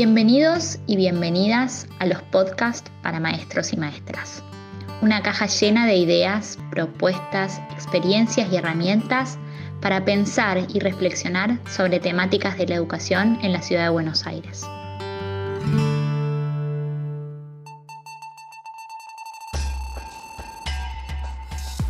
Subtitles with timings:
[0.00, 4.44] Bienvenidos y bienvenidas a los podcasts para maestros y maestras.
[5.02, 9.40] Una caja llena de ideas, propuestas, experiencias y herramientas
[9.80, 14.62] para pensar y reflexionar sobre temáticas de la educación en la ciudad de Buenos Aires.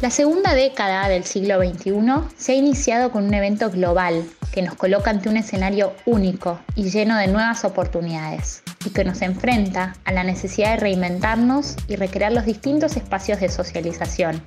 [0.00, 1.92] La segunda década del siglo XXI
[2.38, 4.24] se ha iniciado con un evento global
[4.58, 9.22] que nos coloca ante un escenario único y lleno de nuevas oportunidades y que nos
[9.22, 14.42] enfrenta a la necesidad de reinventarnos y recrear los distintos espacios de socialización,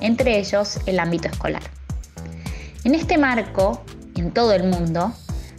[0.00, 1.60] entre ellos el ámbito escolar.
[2.84, 3.84] En este marco,
[4.16, 5.12] en todo el mundo,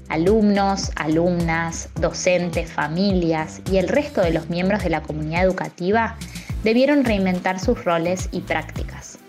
[0.10, 6.16] alumnos, alumnas, docentes, familias y el resto de los miembros de la comunidad educativa
[6.64, 9.20] debieron reinventar sus roles y prácticas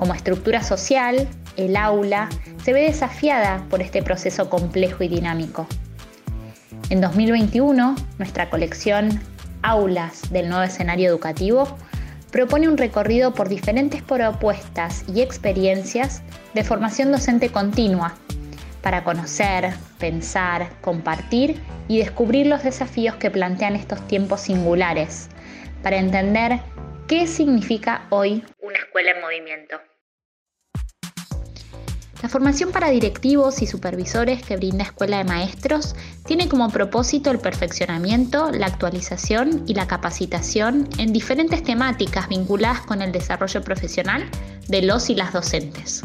[0.00, 1.28] como estructura social,
[1.60, 2.28] el aula
[2.64, 5.66] se ve desafiada por este proceso complejo y dinámico.
[6.90, 9.20] En 2021, nuestra colección
[9.62, 11.76] Aulas del nuevo escenario educativo
[12.32, 16.22] propone un recorrido por diferentes propuestas y experiencias
[16.54, 18.14] de formación docente continua
[18.82, 25.28] para conocer, pensar, compartir y descubrir los desafíos que plantean estos tiempos singulares,
[25.82, 26.60] para entender
[27.06, 29.76] qué significa hoy una escuela en movimiento.
[32.22, 35.94] La formación para directivos y supervisores que brinda Escuela de Maestros
[36.26, 43.00] tiene como propósito el perfeccionamiento, la actualización y la capacitación en diferentes temáticas vinculadas con
[43.00, 44.28] el desarrollo profesional
[44.68, 46.02] de los y las docentes.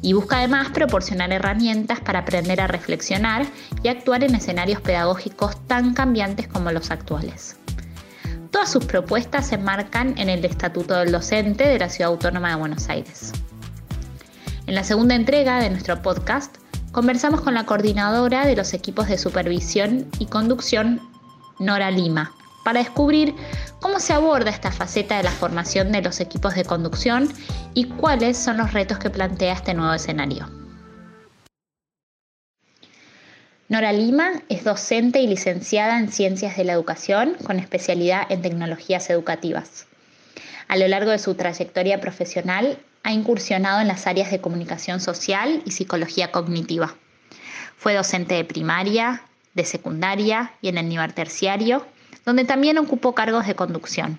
[0.00, 3.44] Y busca además proporcionar herramientas para aprender a reflexionar
[3.82, 7.56] y actuar en escenarios pedagógicos tan cambiantes como los actuales.
[8.50, 12.56] Todas sus propuestas se enmarcan en el Estatuto del Docente de la Ciudad Autónoma de
[12.56, 13.32] Buenos Aires.
[14.66, 16.56] En la segunda entrega de nuestro podcast,
[16.90, 21.00] conversamos con la coordinadora de los equipos de supervisión y conducción,
[21.60, 22.32] Nora Lima,
[22.64, 23.32] para descubrir
[23.80, 27.32] cómo se aborda esta faceta de la formación de los equipos de conducción
[27.74, 30.50] y cuáles son los retos que plantea este nuevo escenario.
[33.68, 39.10] Nora Lima es docente y licenciada en Ciencias de la Educación con especialidad en tecnologías
[39.10, 39.86] educativas.
[40.66, 45.62] A lo largo de su trayectoria profesional ha incursionado en las áreas de comunicación social
[45.64, 46.96] y psicología cognitiva.
[47.76, 49.22] Fue docente de primaria,
[49.54, 51.86] de secundaria y en el nivel terciario,
[52.24, 54.18] donde también ocupó cargos de conducción.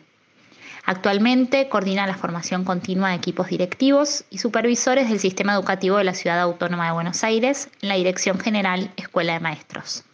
[0.85, 6.13] Actualmente coordina la formación continua de equipos directivos y supervisores del sistema educativo de la
[6.13, 10.05] Ciudad Autónoma de Buenos Aires en la Dirección General Escuela de Maestros.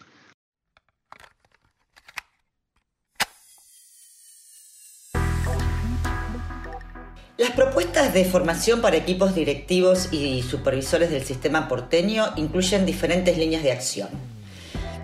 [7.36, 13.64] Las propuestas de formación para equipos directivos y supervisores del sistema porteño incluyen diferentes líneas
[13.64, 14.10] de acción.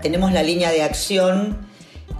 [0.03, 1.67] Tenemos la línea de acción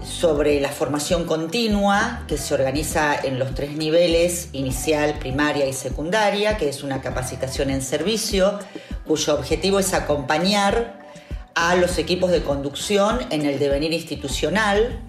[0.04, 6.58] sobre la formación continua, que se organiza en los tres niveles, inicial, primaria y secundaria,
[6.58, 8.58] que es una capacitación en servicio,
[9.06, 11.06] cuyo objetivo es acompañar
[11.54, 15.02] a los equipos de conducción en el devenir institucional.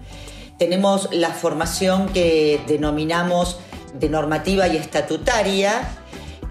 [0.59, 3.57] Tenemos la formación que denominamos
[3.93, 5.97] de normativa y estatutaria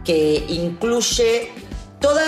[0.04, 1.52] que incluye
[2.00, 2.22] todos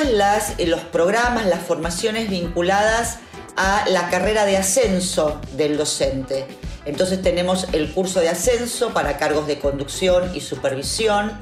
[0.58, 3.18] eh, los programas, las formaciones vinculadas
[3.56, 6.46] a la carrera de ascenso del docente.
[6.84, 11.38] Entonces tenemos el curso de ascenso para cargos de conducción y supervisión,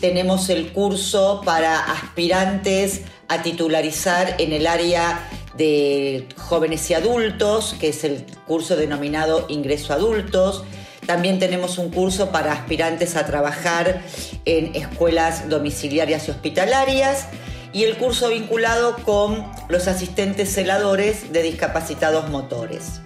[0.00, 7.88] tenemos el curso para aspirantes a titularizar en el área de jóvenes y adultos, que
[7.88, 10.64] es el curso denominado ingreso a adultos,
[11.06, 14.02] también tenemos un curso para aspirantes a trabajar
[14.44, 17.26] en escuelas domiciliarias y hospitalarias
[17.72, 23.00] y el curso vinculado con los asistentes celadores de discapacitados motores.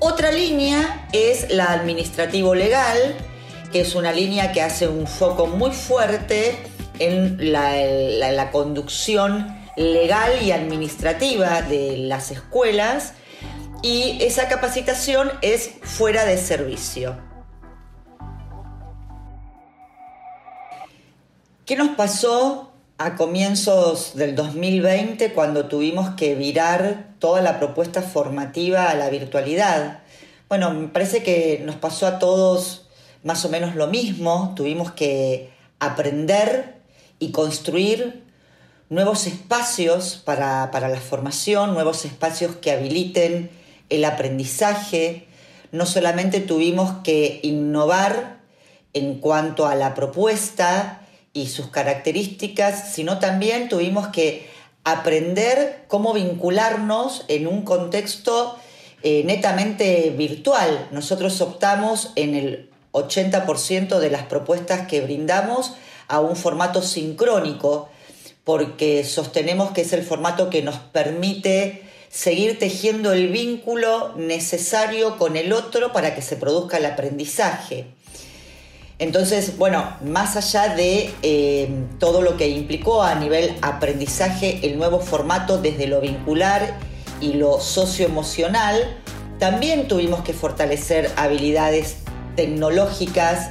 [0.00, 3.16] Otra línea es la administrativo legal,
[3.72, 6.56] que es una línea que hace un foco muy fuerte
[6.98, 13.14] en la, conducción legal y administrativa de las escuelas
[13.82, 17.16] y esa capacitación es fuera de servicio.
[21.64, 28.90] ¿Qué nos pasó a comienzos del 2020 cuando tuvimos que virar toda la propuesta formativa
[28.90, 30.00] a la virtualidad?
[30.48, 32.88] Bueno, me parece que nos pasó a todos
[33.22, 36.76] más o menos lo mismo, tuvimos que aprender
[37.18, 38.24] y construir
[38.88, 43.50] nuevos espacios para, para la formación, nuevos espacios que habiliten
[43.88, 45.26] el aprendizaje,
[45.72, 48.38] no solamente tuvimos que innovar
[48.92, 54.48] en cuanto a la propuesta y sus características, sino también tuvimos que
[54.84, 58.56] aprender cómo vincularnos en un contexto
[59.02, 60.88] eh, netamente virtual.
[60.90, 65.74] Nosotros optamos en el 80% de las propuestas que brindamos
[66.08, 67.90] a un formato sincrónico,
[68.44, 75.36] porque sostenemos que es el formato que nos permite seguir tejiendo el vínculo necesario con
[75.36, 77.86] el otro para que se produzca el aprendizaje.
[78.98, 81.68] Entonces, bueno, más allá de eh,
[82.00, 86.76] todo lo que implicó a nivel aprendizaje el nuevo formato desde lo vincular
[87.20, 88.96] y lo socioemocional,
[89.38, 91.98] también tuvimos que fortalecer habilidades
[92.34, 93.50] tecnológicas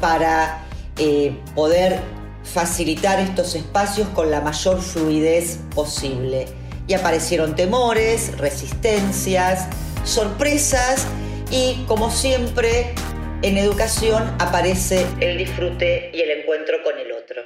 [0.00, 0.64] para
[0.96, 2.00] eh, poder
[2.42, 6.46] facilitar estos espacios con la mayor fluidez posible.
[6.88, 9.68] Y aparecieron temores, resistencias,
[10.04, 11.06] sorpresas
[11.50, 12.94] y, como siempre,
[13.42, 17.42] en educación aparece el disfrute y el encuentro con el otro.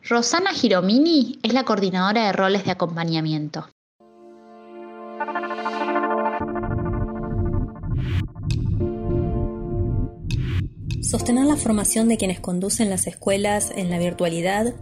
[0.00, 3.68] Rosana Giromini es la coordinadora de roles de acompañamiento.
[11.00, 14.74] Sostener la formación de quienes conducen las escuelas en la virtualidad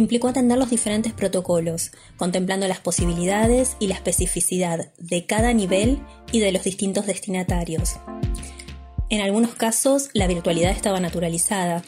[0.00, 6.00] implicó atender los diferentes protocolos, contemplando las posibilidades y la especificidad de cada nivel
[6.32, 7.96] y de los distintos destinatarios.
[9.08, 11.82] En algunos casos, la virtualidad estaba naturalizada,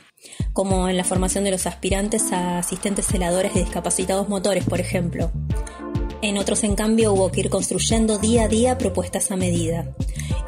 [0.52, 5.30] como en la formación de los aspirantes a asistentes celadores de discapacitados motores, por ejemplo.
[6.20, 9.92] En otros, en cambio, hubo que ir construyendo día a día propuestas a medida.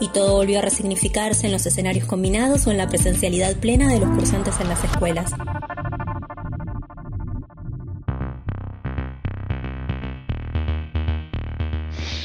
[0.00, 4.00] Y todo volvió a resignificarse en los escenarios combinados o en la presencialidad plena de
[4.00, 5.32] los cursantes en las escuelas.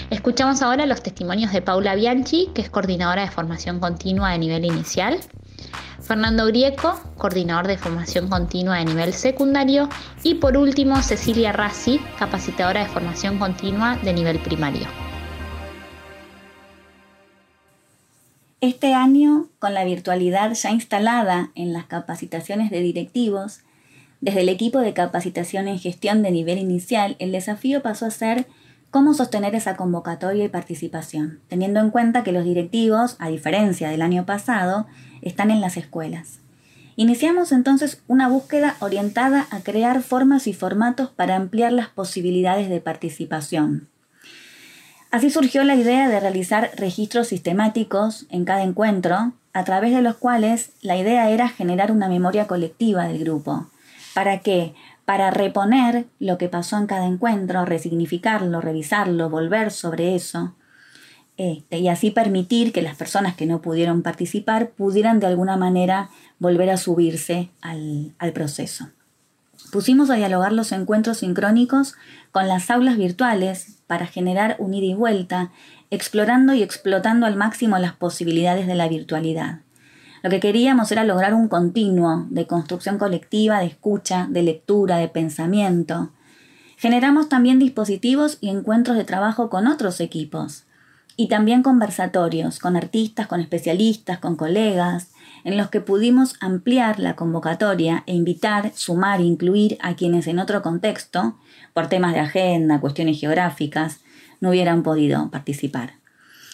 [0.10, 4.66] Escuchamos ahora los testimonios de Paula Bianchi, que es coordinadora de formación continua de nivel
[4.66, 5.20] inicial,
[6.02, 9.88] Fernando Grieco, coordinador de formación continua de nivel secundario,
[10.24, 14.88] y por último Cecilia Rassi, capacitadora de formación continua de nivel primario.
[18.62, 23.60] Este año, con la virtualidad ya instalada en las capacitaciones de directivos,
[24.22, 28.48] desde el equipo de capacitación en gestión de nivel inicial, el desafío pasó a ser
[28.92, 34.02] cómo sostener esa convocatoria y participación, teniendo en cuenta que los directivos, a diferencia del
[34.02, 34.88] año pasado,
[35.22, 36.40] están en las escuelas.
[36.96, 42.82] Iniciamos entonces una búsqueda orientada a crear formas y formatos para ampliar las posibilidades de
[42.82, 43.88] participación.
[45.12, 50.18] Así surgió la idea de realizar registros sistemáticos en cada encuentro, a través de los
[50.18, 53.68] cuales la idea era generar una memoria colectiva del grupo.
[54.14, 54.76] ¿Para qué?
[55.10, 60.54] Para reponer lo que pasó en cada encuentro, resignificarlo, revisarlo, volver sobre eso,
[61.36, 66.12] este, y así permitir que las personas que no pudieron participar pudieran de alguna manera
[66.38, 68.90] volver a subirse al, al proceso.
[69.72, 71.96] Pusimos a dialogar los encuentros sincrónicos
[72.32, 75.52] con las aulas virtuales para generar un ida y vuelta,
[75.90, 79.62] explorando y explotando al máximo las posibilidades de la virtualidad.
[80.22, 85.08] Lo que queríamos era lograr un continuo de construcción colectiva, de escucha, de lectura, de
[85.08, 86.12] pensamiento.
[86.78, 90.66] Generamos también dispositivos y encuentros de trabajo con otros equipos,
[91.16, 95.12] y también conversatorios con artistas, con especialistas, con colegas,
[95.44, 100.62] en los que pudimos ampliar la convocatoria e invitar, sumar incluir a quienes en otro
[100.62, 101.38] contexto,
[101.74, 104.00] por temas de agenda, cuestiones geográficas,
[104.40, 105.99] no hubieran podido participar.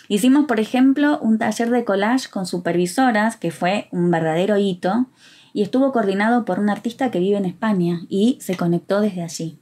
[0.07, 5.07] Hicimos, por ejemplo, un taller de collage con supervisoras, que fue un verdadero hito,
[5.53, 9.57] y estuvo coordinado por un artista que vive en España y se conectó desde allí.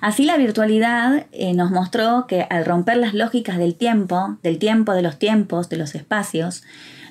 [0.00, 4.94] Así la virtualidad eh, nos mostró que al romper las lógicas del tiempo, del tiempo,
[4.94, 6.64] de los tiempos, de los espacios,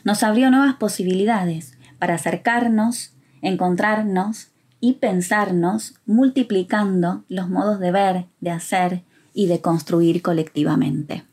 [0.04, 8.52] nos abrió nuevas posibilidades para acercarnos, encontrarnos y pensarnos multiplicando los modos de ver, de
[8.52, 9.04] hacer
[9.34, 11.24] y de construir colectivamente.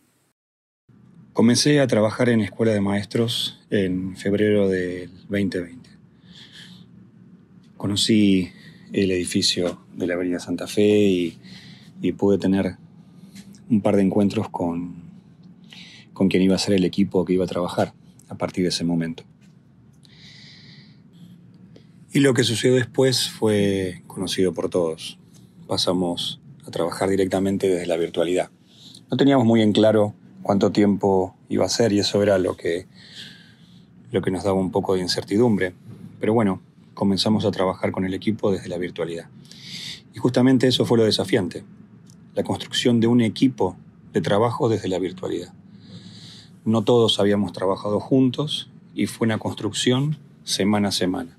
[1.38, 5.88] Comencé a trabajar en Escuela de Maestros en febrero del 2020.
[7.76, 8.50] Conocí
[8.92, 11.38] el edificio de la Avenida Santa Fe
[12.02, 12.74] y, pude tener
[13.70, 14.96] un par de encuentros con,
[16.12, 17.94] con quien iba a ser el equipo que iba a trabajar
[18.28, 19.22] a partir de ese momento.
[22.12, 25.20] Y lo que sucedió después fue conocido por todos.
[25.68, 28.50] Pasamos a trabajar directamente desde la virtualidad.
[29.08, 32.86] No teníamos muy en claro cuánto tiempo iba a ser y eso era lo que,
[34.12, 35.74] lo que nos daba un poco de incertidumbre.
[36.20, 36.60] Pero bueno,
[36.94, 39.28] comenzamos a trabajar con el equipo desde la virtualidad.
[40.14, 41.64] Y justamente eso fue lo desafiante,
[42.34, 43.76] la construcción de un equipo
[44.12, 45.52] de trabajo desde la virtualidad.
[46.64, 51.38] No todos habíamos trabajado juntos y fue una construcción semana a semana.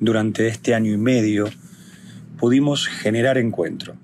[0.00, 1.46] Durante este año y medio
[2.38, 3.94] pudimos generar encuentro,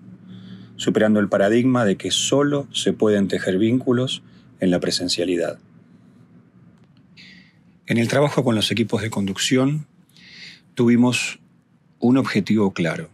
[0.77, 4.23] superando el paradigma de que solo se pueden tejer vínculos
[4.61, 5.59] en la presencialidad.
[7.87, 9.87] En el trabajo con los equipos de conducción
[10.75, 11.41] tuvimos
[11.99, 13.11] un objetivo claro,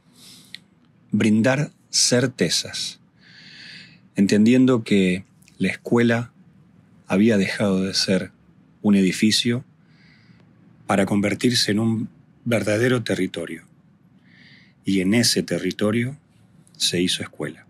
[1.10, 3.00] brindar certezas,
[4.14, 5.24] entendiendo que
[5.58, 6.32] la escuela
[7.06, 8.30] había dejado de ser
[8.82, 9.64] un edificio
[10.86, 12.08] para convertirse en un
[12.44, 13.64] verdadero territorio.
[14.84, 16.16] Y en ese territorio
[16.78, 17.66] se hizo escuela.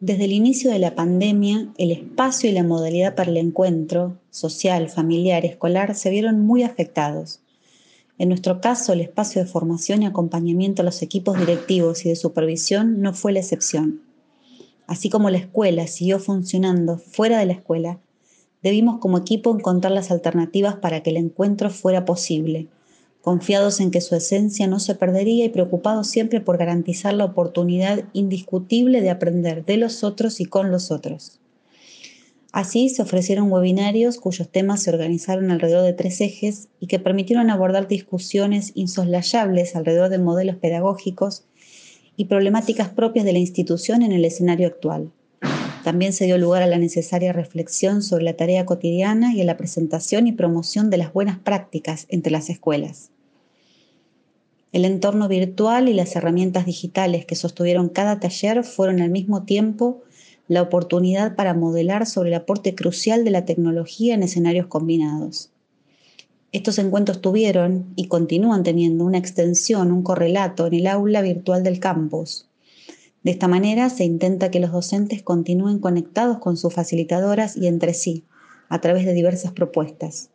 [0.00, 4.88] Desde el inicio de la pandemia, el espacio y la modalidad para el encuentro social,
[4.88, 7.40] familiar, escolar se vieron muy afectados.
[8.18, 12.16] En nuestro caso, el espacio de formación y acompañamiento a los equipos directivos y de
[12.16, 14.02] supervisión no fue la excepción.
[14.88, 18.00] Así como la escuela siguió funcionando fuera de la escuela,
[18.60, 22.66] debimos como equipo encontrar las alternativas para que el encuentro fuera posible,
[23.22, 28.04] confiados en que su esencia no se perdería y preocupados siempre por garantizar la oportunidad
[28.12, 31.38] indiscutible de aprender de los otros y con los otros.
[32.52, 37.48] Así se ofrecieron webinarios cuyos temas se organizaron alrededor de tres ejes y que permitieron
[37.48, 41.44] abordar discusiones insoslayables alrededor de modelos pedagógicos
[42.16, 45.12] y problemáticas propias de la institución en el escenario actual.
[45.84, 49.56] También se dio lugar a la necesaria reflexión sobre la tarea cotidiana y a la
[49.56, 53.10] presentación y promoción de las buenas prácticas entre las escuelas.
[54.72, 60.02] El entorno virtual y las herramientas digitales que sostuvieron cada taller fueron al mismo tiempo
[60.48, 65.50] la oportunidad para modelar sobre el aporte crucial de la tecnología en escenarios combinados.
[66.52, 71.80] Estos encuentros tuvieron y continúan teniendo una extensión, un correlato en el aula virtual del
[71.80, 72.46] campus,
[73.22, 77.94] de esta manera se intenta que los docentes continúen conectados con sus facilitadoras y entre
[77.94, 78.24] sí,
[78.68, 80.30] a través de diversas propuestas.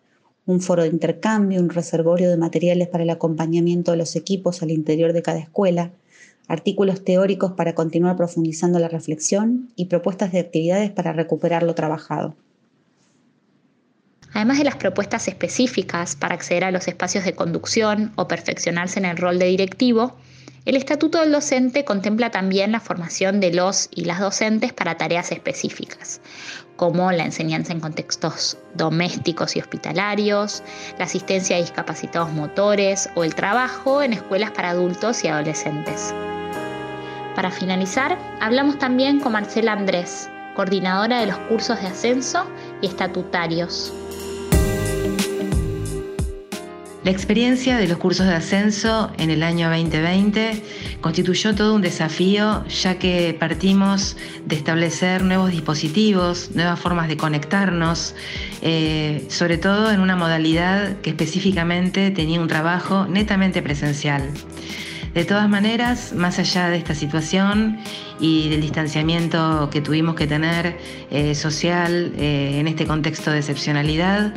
[0.46, 4.72] Un foro de intercambio, un reservorio de materiales para el acompañamiento de los equipos al
[4.72, 5.92] interior de cada escuela,
[6.48, 12.36] artículos teóricos para continuar profundizando la reflexión y propuestas de actividades para recuperar lo trabajado.
[14.34, 19.06] Además de las propuestas específicas para acceder a los espacios de conducción o perfeccionarse en
[19.06, 20.16] el rol de directivo,
[20.68, 25.32] el Estatuto del Docente contempla también la formación de los y las docentes para tareas
[25.32, 26.20] específicas,
[26.76, 30.62] como la enseñanza en contextos domésticos y hospitalarios,
[31.00, 36.14] la asistencia a discapacitados motores o el trabajo en escuelas para adultos y adolescentes.
[37.34, 42.46] Para finalizar, hablamos también con Marcela Andrés, coordinadora de los cursos de ascenso
[42.82, 43.94] y estatutarios
[47.08, 50.62] La experiencia de los cursos de ascenso en el año 2020
[51.00, 58.14] constituyó todo un desafío ya que partimos de establecer nuevos dispositivos, nuevas formas de conectarnos,
[58.62, 64.30] eh, sobre todo en una modalidad que específicamente tenía un trabajo netamente presencial.
[65.18, 67.80] De todas maneras, más allá de esta situación
[68.20, 70.78] y del distanciamiento que tuvimos que tener
[71.10, 74.32] eh, social eh, en este contexto de excepcionalidad,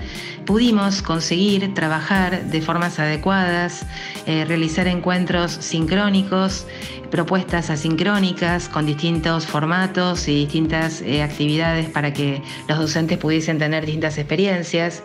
[0.46, 3.84] pudimos conseguir trabajar de formas adecuadas,
[4.25, 6.66] eh, realizar encuentros sincrónicos,
[7.10, 14.18] propuestas asincrónicas con distintos formatos y distintas actividades para que los docentes pudiesen tener distintas
[14.18, 15.02] experiencias.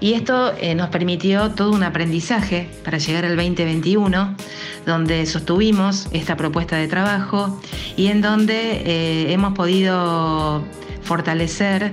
[0.00, 4.36] Y esto eh, nos permitió todo un aprendizaje para llegar al 2021,
[4.86, 7.60] donde sostuvimos esta propuesta de trabajo
[7.96, 10.62] y en donde eh, hemos podido
[11.02, 11.92] fortalecer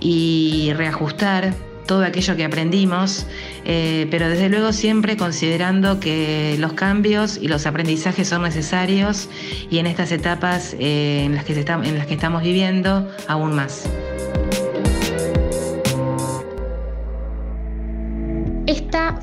[0.00, 1.54] y reajustar
[1.90, 3.26] todo aquello que aprendimos,
[3.64, 9.28] eh, pero desde luego siempre considerando que los cambios y los aprendizajes son necesarios
[9.72, 13.88] y en estas etapas en, las que en las que estamos viviendo aún más.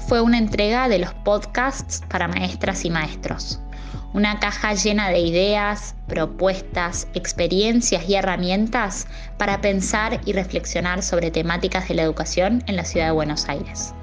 [0.08, 3.60] fue una entrega de los podcasts para maestras y maestros.
[4.14, 9.06] Una caja llena de ideas, propuestas, experiencias y herramientas
[9.38, 13.94] para pensar y reflexionar sobre temáticas de la educación en la ciudad de Buenos Aires.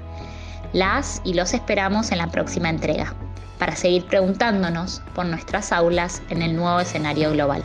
[0.73, 3.15] Las y los esperamos en la próxima entrega,
[3.57, 7.63] para seguir preguntándonos por nuestras aulas en el nuevo escenario global.